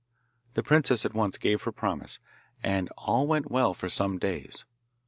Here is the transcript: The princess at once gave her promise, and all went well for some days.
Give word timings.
The 0.55 0.63
princess 0.63 1.05
at 1.05 1.13
once 1.13 1.37
gave 1.37 1.61
her 1.61 1.71
promise, 1.71 2.17
and 2.63 2.89
all 2.97 3.27
went 3.27 3.51
well 3.51 3.75
for 3.75 3.87
some 3.87 4.17
days. 4.17 4.65